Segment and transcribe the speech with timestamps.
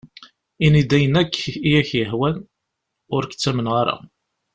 [0.65, 1.35] Ini-d ayen akk
[1.69, 2.37] i ak-yehwan,
[3.15, 3.97] ur k-ttamneɣ ara.